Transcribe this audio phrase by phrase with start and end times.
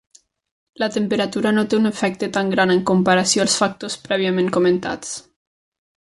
[0.83, 5.13] La temperatura no té un efecte tan gran en comparació als factors prèviament comentats.